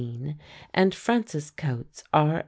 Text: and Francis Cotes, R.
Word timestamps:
and 0.73 0.95
Francis 0.95 1.51
Cotes, 1.51 2.03
R. 2.11 2.39